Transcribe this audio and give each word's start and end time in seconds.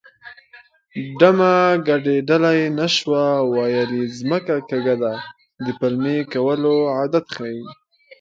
ډمه 1.19 1.53
ګډېدلی 1.87 2.61
نه 2.77 2.87
شوه 2.95 3.23
ویل 3.53 3.91
یې 3.99 4.05
ځمکه 4.19 4.55
کږه 4.69 4.95
ده 5.03 5.13
د 5.65 5.67
پلمې 5.79 6.17
کولو 6.33 6.75
عادت 6.95 7.25
ښيي 7.35 7.61